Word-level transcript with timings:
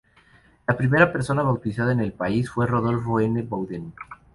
La 0.71 0.75
primera 0.75 1.11
persona 1.13 1.43
bautizada 1.43 1.91
en 1.91 1.99
el 1.99 2.11
país 2.11 2.49
fue 2.49 2.65
Rodolfo 2.65 3.19
N. 3.19 3.39
Bodden. 3.43 3.93